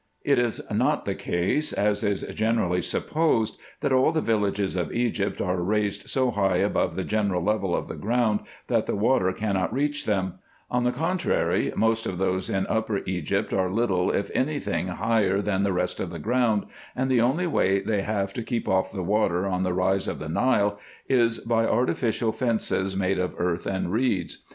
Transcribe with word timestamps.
It 0.23 0.39
is 0.39 0.63
not 0.71 1.05
the 1.05 1.13
case, 1.13 1.71
as 1.73 2.03
is 2.03 2.23
generally 2.33 2.81
supposed, 2.81 3.59
that 3.81 3.93
all 3.93 4.11
the 4.11 4.19
villages 4.19 4.75
of 4.75 4.91
Egypt 4.91 5.39
are 5.39 5.61
raised 5.61 6.09
so 6.09 6.31
high 6.31 6.55
above 6.57 6.95
the 6.95 7.03
general 7.03 7.43
level 7.43 7.75
of 7.75 7.87
the 7.87 7.97
ground, 7.97 8.39
that 8.65 8.87
the 8.87 8.95
water 8.95 9.31
cannot 9.31 9.71
reach 9.71 10.05
them; 10.07 10.39
on 10.71 10.85
the 10.85 10.91
con 10.91 11.19
trary, 11.19 11.75
most 11.75 12.07
of 12.07 12.17
those 12.17 12.49
in 12.49 12.65
Upper 12.65 13.03
Egypt 13.05 13.53
are 13.53 13.69
little 13.71 14.09
if 14.09 14.31
any 14.33 14.57
thing 14.59 14.87
higher 14.87 15.39
than 15.39 15.61
the 15.61 15.71
rest 15.71 15.99
of 15.99 16.09
the 16.09 16.17
ground, 16.17 16.63
and 16.95 17.07
the 17.11 17.21
only 17.21 17.45
way 17.45 17.79
they 17.79 18.01
have 18.01 18.33
to 18.33 18.41
keep 18.41 18.67
off 18.67 18.91
the 18.91 19.03
water 19.03 19.45
on 19.45 19.61
the 19.61 19.71
rise 19.71 20.07
of 20.07 20.17
the 20.17 20.29
Nile, 20.29 20.79
is 21.07 21.37
by 21.41 21.67
artificial 21.67 22.31
fences 22.31 22.97
made 22.97 23.19
of 23.19 23.35
earth 23.37 23.67
and 23.67 23.91
reeds. 23.91 24.39